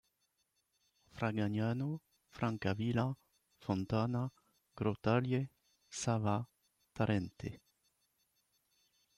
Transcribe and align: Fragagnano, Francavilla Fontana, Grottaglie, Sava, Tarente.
Fragagnano, 1.11 2.01
Francavilla 2.31 3.15
Fontana, 3.59 4.27
Grottaglie, 4.73 5.51
Sava, 5.87 6.43
Tarente. 6.91 7.61